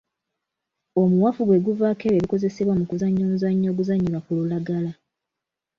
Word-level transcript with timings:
Omuwafu 1.01 1.41
gwe 1.45 1.57
guvaako 1.65 2.03
ebyo 2.05 2.15
ebikozesebwa 2.17 2.73
mu 2.79 2.85
kuzannya 2.89 3.21
omuzannyo 3.25 3.67
oguzannyirwa 3.69 4.19
ku 4.25 4.31
lulagala. 4.37 4.91